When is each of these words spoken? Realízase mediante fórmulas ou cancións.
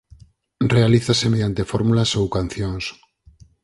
Realízase 0.75 1.25
mediante 1.33 1.67
fórmulas 1.71 2.09
ou 2.19 2.25
cancións. 2.37 2.85